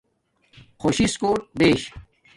خوش 0.81 0.97
سس 1.09 1.13
کوٹ 1.21 1.39
بیش 1.57 1.81